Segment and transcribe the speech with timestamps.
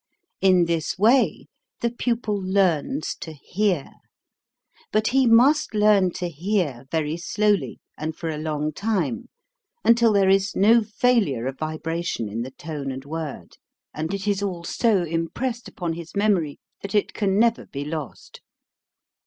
[0.41, 1.45] In this way
[1.81, 3.91] the pupil learns to hear.
[4.91, 9.29] But he must learn to hear very slowly and for a long time,
[9.83, 13.59] until there is no failure of vibration in the tone and word,
[13.93, 18.41] and it is all so impressed upon his memory that it can never be lost.